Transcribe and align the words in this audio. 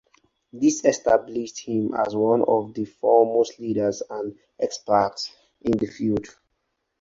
This 0.51 0.83
established 0.83 1.59
him 1.59 1.93
as 1.93 2.15
one 2.15 2.41
of 2.47 2.73
the 2.73 2.85
foremost 2.85 3.59
leaders 3.59 4.01
and 4.09 4.35
experts 4.59 5.29
in 5.61 5.73
the 5.73 5.85
field. 5.85 6.25